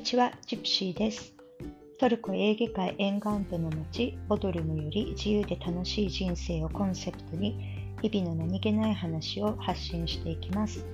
[0.00, 1.34] にちは、ジプシーです。
[1.98, 7.54] トルコエーゲ海沿岸部の町、ボドルムより自由で楽しい人生をコンセプトに、
[8.00, 10.86] 日々の何気ない話を発信していきます。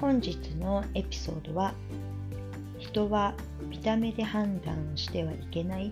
[0.00, 1.74] 本日のエピソードは、
[2.78, 3.34] 人は
[3.68, 5.90] 見た目で判断してはいけない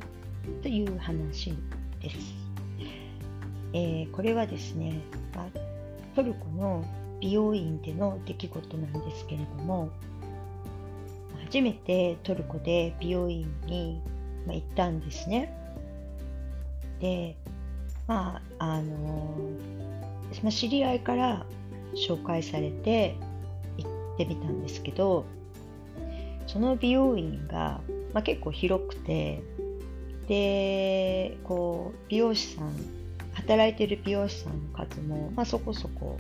[0.62, 1.52] という話
[2.01, 2.16] です。
[3.73, 5.01] えー、これはですね、
[5.34, 5.48] ま、
[6.14, 6.84] トルコの
[7.20, 9.91] 美容院での出来事なんですけれども、
[11.52, 14.01] 初めてトルコで美容院に、
[14.47, 15.55] まあ、行ったんですね。
[16.98, 17.37] で、
[18.06, 19.37] まあ、あの
[20.43, 21.45] まあ、知り合いから
[21.95, 23.16] 紹介されて
[23.77, 25.27] 行ってみたんですけど、
[26.46, 27.82] その美容院が、
[28.15, 29.43] まあ、結構広くて、
[30.29, 32.73] で、こう、美容師さん、
[33.34, 36.16] 働いてる美容師さんの数も、まあ、そこそこ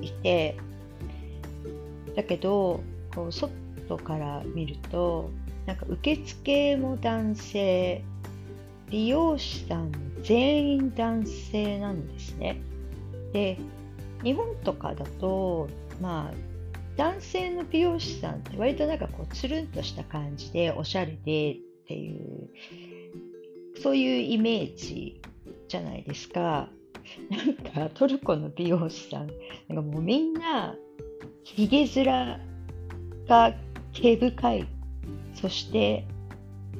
[0.00, 0.56] いて、
[2.16, 2.80] だけど、
[3.14, 3.52] こう外
[3.88, 5.30] 外から見ると
[5.66, 8.04] なんか受付も男性
[8.90, 12.60] 美容師さん全員男性なんですね。
[13.32, 13.58] で
[14.22, 15.68] 日本とかだと
[16.00, 16.34] まあ
[16.96, 21.56] 男性の美容師さんって割となんかこうつるんとした感じでおしゃれでっ
[21.88, 22.50] ていう
[23.82, 25.20] そういうイメージ
[25.68, 26.68] じゃないですか。
[27.28, 29.26] なんかトルコの美容師さん
[29.68, 30.74] なんかもうみんな
[31.42, 32.40] ひげ面
[33.28, 33.54] が
[33.94, 34.66] 毛深い。
[35.34, 36.06] そして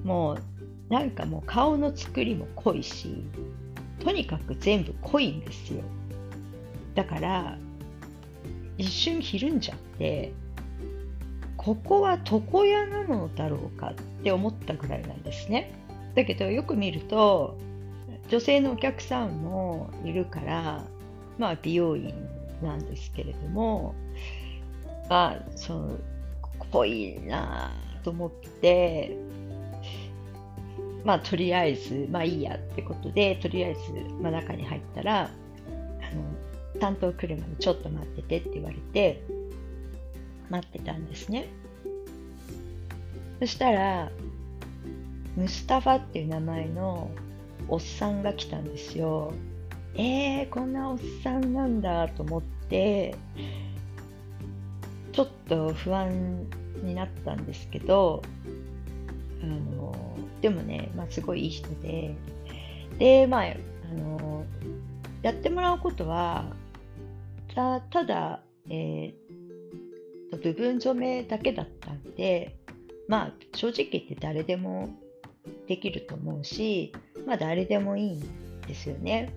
[0.05, 3.25] もうなんかもう顔の作りも濃いし
[4.01, 5.83] とにかく全部濃いんですよ。
[6.95, 7.59] だから
[8.79, 10.33] 一瞬ひるんじゃって
[11.57, 15.75] ここは床屋なのだろうかって思ったぐらいなんですね。
[16.15, 17.57] だけどよく見ると
[18.29, 20.85] 女性のお客さんもいるから
[21.39, 22.15] まあ美容院
[22.63, 23.95] なんですけれども
[25.09, 25.99] まあその
[26.71, 29.17] ぽいなと思って、
[31.05, 33.81] まあとりあえず、まあいいやってことで、とりあえず、
[34.21, 39.23] まあ、中に入ったら、あの担当来るまでちょっと待っててって言われて、
[40.51, 41.49] 待ってたんですね。
[43.41, 44.11] そしたら、
[45.37, 47.11] ムスタファっていう名前の
[47.69, 49.33] おっさんが来たんですよ。
[49.97, 53.15] えー、こんなおっさんなんだと思って、
[55.15, 56.47] ちょっと不安
[56.83, 58.23] になったんですけど
[59.43, 59.95] あの
[60.41, 62.15] でもね、まあ、すごいいい人で
[62.99, 64.45] でまああの
[65.23, 66.45] やってもらうことは
[67.55, 72.57] たただ、えー、部分染めだけだったんで
[73.09, 74.89] まあ正直言って誰でも
[75.69, 76.93] できると思うし
[77.27, 79.33] まあ誰でもいいんですよね。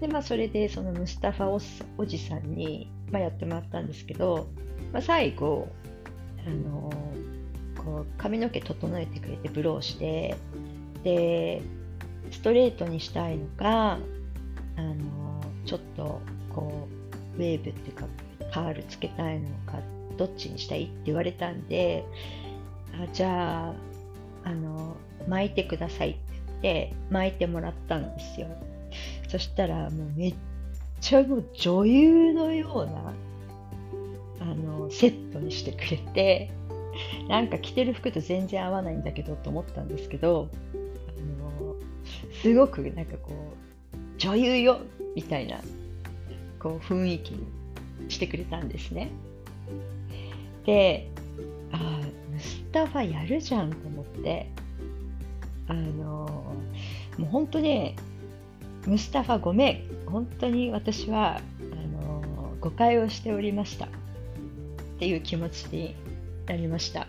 [0.00, 1.60] でまあそれでそのムスタファお
[2.02, 4.48] おじさんに、まあ、やってもらったんですけど、
[4.92, 5.68] まあ、最後
[6.46, 6.90] あの
[7.76, 10.36] こう髪の毛整えてくれてブローして
[11.02, 11.62] で
[12.30, 13.98] ストレートにしたいのか
[14.76, 16.20] あのちょっと
[16.54, 16.88] こ
[17.36, 18.06] うウェーブっていうか
[18.52, 19.78] カールつけたいのか
[20.16, 22.04] どっちにしたいって言われたんで
[23.02, 23.74] あじゃ
[24.44, 24.96] ああの
[25.28, 26.20] 巻いてくださいって
[26.62, 28.48] 言って巻いてもらったんですよ。
[29.28, 30.34] そしたらもうめっ
[31.00, 33.12] ちゃもう女優のような
[34.40, 36.50] あのセットにしてくれて
[37.28, 41.74] なんか着てる服と全然合わないんだけどと思ったんですけどあの
[42.42, 44.80] すごくなんかこう女優よ
[45.14, 45.58] みたいな
[46.58, 47.46] こう雰囲気に
[48.08, 49.10] してくれたんですね。
[50.66, 51.08] で
[51.72, 52.00] あ
[52.30, 54.50] ムスタファやるじゃんと思って
[55.68, 56.56] あのも
[57.20, 57.96] う本当ね
[58.86, 61.40] ムスタファごめん本当に私はあ
[62.04, 63.88] の誤解をしておりましたっ
[64.98, 65.94] ていう気持ちに
[66.46, 67.06] なりました。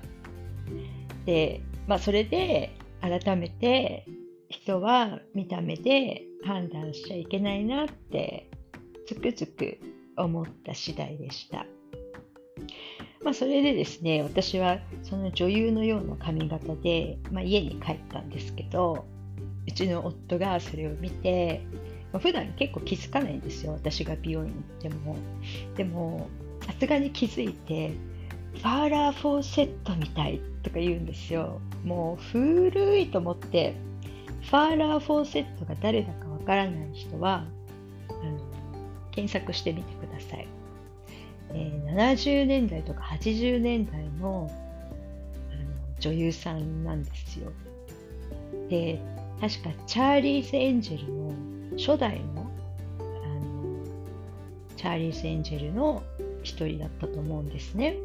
[1.25, 4.05] で、まあ、それで改めて
[4.49, 8.49] 人は見た目で判断しちゃいけないなって
[9.07, 9.79] つくづく
[10.17, 11.65] 思った次第でした。
[13.23, 19.05] まあ、それでですね、私はその女優のような髪型で、まあ、家に帰ったんですけど、
[19.67, 21.61] うちの夫がそれを見て、
[22.11, 25.15] まあ、普段結構気づかないんですよ、私が美容院行っても。
[25.75, 26.27] でも、
[26.65, 27.91] さすがに気づいて、
[28.55, 31.61] ファーラー・フォーセットみたいとか言うんですよ。
[31.83, 33.75] もう古いと思って、
[34.41, 37.45] ファーラー・フォーセットが誰だかわからない人は
[38.09, 38.39] あの、
[39.11, 40.47] 検索してみてください。
[41.53, 44.49] えー、70年代とか80年代の
[45.51, 47.51] あの女優さんなんですよ。
[48.69, 48.99] で、
[49.41, 51.33] 確かチャーリーズ・エンジェルの
[51.75, 52.51] 初代の
[52.99, 53.03] あ
[53.39, 53.83] の
[54.77, 56.03] チャーリーズ・エンジェルの
[56.43, 57.95] 一人だったと思うんですね。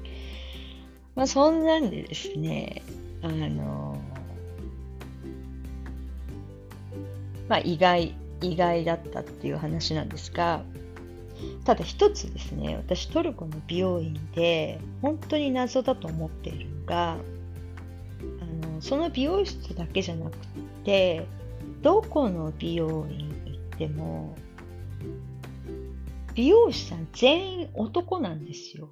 [1.16, 2.82] まあそんなんでですね、
[3.22, 3.98] あの、
[7.48, 10.62] まあ意外、意外だったっていう話なんですが、
[11.64, 17.16] ただ一つですね、私トルコの美容院で本当に謎だと思っているのが、あ
[18.80, 20.36] その美容室だけじゃなく
[20.84, 21.26] て、
[21.82, 24.36] どこの美容院行っても、
[26.34, 28.90] 美容師さん全員男なんですよ。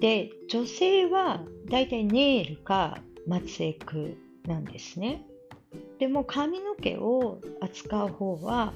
[0.00, 4.16] で、女性はだいたいネイルか松江区
[4.46, 5.24] なんですね。
[5.98, 8.72] でも髪の毛を扱う方は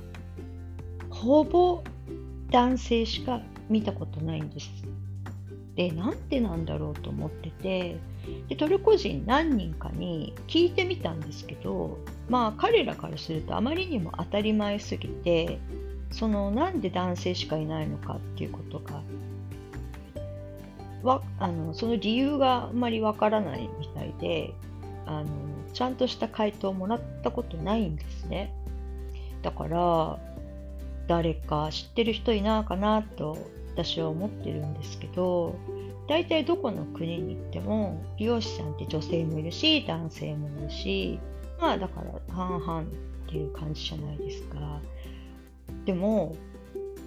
[1.11, 1.83] ほぼ
[2.51, 4.71] 男性しか見たことないんです。
[5.75, 7.97] で、なんでなんだろうと思ってて、
[8.49, 11.99] でトルコ人何人かに聞いてみたんですけど、
[12.29, 15.59] まあ彼らからするとあまりにも当たり前すぎて、
[16.11, 19.03] そのなんで男性しかいないのかっていうことが
[21.03, 24.53] わあのその理由があんまりわからないみたいで
[25.07, 25.27] あの
[25.73, 28.53] ちゃんとした回答をもらったことないんですね。
[29.43, 30.19] だから
[31.07, 33.39] 誰か知ってる人いないかなと
[33.75, 35.55] 私は思ってるんですけど
[36.09, 41.21] 大体どこの国に行っても美容師さんって女性もいるし男性もいるし
[41.61, 42.85] まあだから半々っ
[43.29, 44.81] ていう感じじゃないですか
[45.85, 46.35] でも、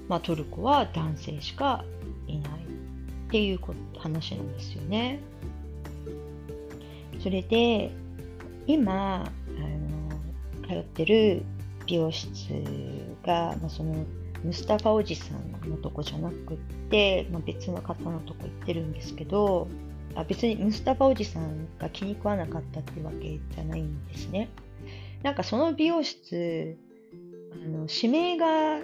[0.08, 1.84] まあ、トルコは男性しか
[2.28, 3.60] いないっていう
[3.98, 5.20] 話なんですよね。
[7.24, 7.92] それで
[8.68, 9.30] 今あ
[10.64, 11.44] の通ってる
[11.86, 12.30] 美容室
[13.24, 14.06] が、まあ、その
[14.44, 16.58] ムスタファおじさんのとこじゃなくっ
[16.90, 19.68] て、まあ、別の方のとこ行ってるんですけど
[20.16, 24.50] あ別にムスタファおじさんが気に食わなかったってわけじゃないんですね。
[25.24, 26.78] なんかその美容室
[27.54, 28.80] あの指名が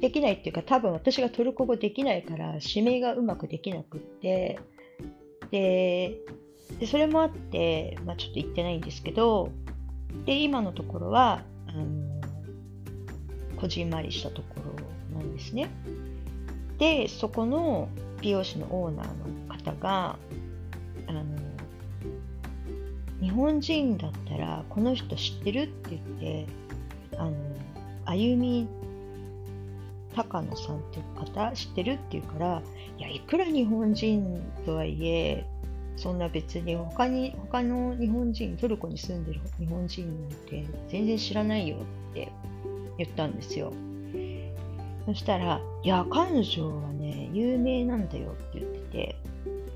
[0.00, 4.58] できないっていうか多分私がトルコ語できないから指名がうまくできなくって
[5.50, 6.18] で
[6.80, 9.50] でそれもあって、まあ、ちょっと言ってないんですけど
[10.24, 11.86] で今のところはあの
[13.60, 14.95] こじんまりしたところ
[15.26, 15.68] んですね。
[16.78, 17.88] でそこの
[18.20, 19.06] 美容師のオーナー
[19.48, 20.18] の方が
[21.06, 21.24] あの
[23.20, 26.46] 日本人だったらこの人知ってるって言って
[27.16, 27.32] あの
[28.04, 28.68] 歩み
[30.14, 32.62] 高野さんっていう方知ってるって言うから
[32.98, 35.46] いやいくら日本人とはいえ
[35.96, 41.76] そんな別に他に他の日本人トルコに住んでる日本人なんて全然知らないよ
[42.10, 42.30] って
[42.98, 43.72] 言ったんですよ。
[45.06, 49.16] そしたら「いや彼女はね有名なんだよ」って言ってて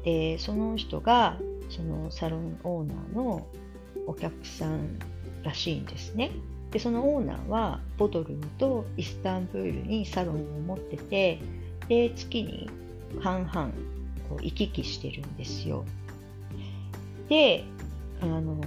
[0.05, 1.39] でその人が
[1.69, 3.47] そのサロンオーナーの
[4.07, 4.99] お客さん
[5.43, 6.33] らしいんですね。
[6.73, 11.39] でそのオーナーはボドルムとイスタンブールにサロンを持ってて
[11.89, 12.69] で月に
[13.21, 13.71] 半々
[14.29, 15.85] こう行き来してるんですよ。
[17.29, 17.65] で
[18.21, 18.61] あの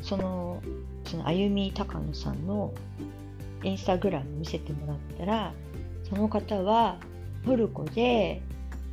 [0.00, 0.62] その
[1.04, 2.72] そのあゆみ高野さんの
[3.62, 5.52] インスタグラム見せてもらったら
[6.12, 6.98] その方は
[7.46, 8.42] トルコで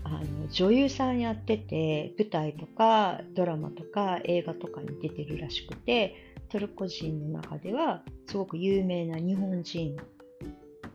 [0.05, 6.15] あの女優さんやってて舞台とかドラマとか映画とかに出てるらしくて
[6.49, 9.97] トルコ人の中ではすごく有名な日本人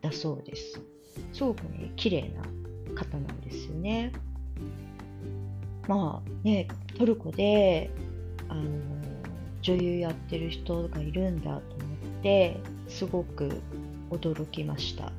[0.01, 0.81] だそうです。
[1.35, 2.43] すごくね、綺麗な
[2.95, 4.11] 方なんですよね。
[5.87, 7.91] まあね、トルコで
[8.49, 8.63] あの
[9.61, 11.61] 女優やってる人がいるんだと思っ
[12.23, 12.57] て
[12.89, 13.61] すごく
[14.11, 15.13] 驚きました。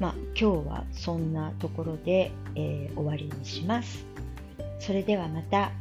[0.00, 4.04] まあ今日はそんなところで、えー、終わりにします。
[4.78, 5.72] それではまた。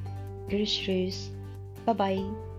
[0.49, 1.33] グルシュルース。
[1.85, 2.52] バイバイ。